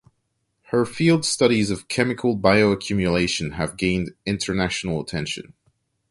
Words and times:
Her 0.69 0.83
field 0.83 1.25
studies 1.25 1.69
of 1.69 1.87
chemical 1.87 2.35
bioaccumulation 2.35 3.53
have 3.53 3.77
gained 3.77 4.15
international 4.25 4.99
attention. 4.99 5.53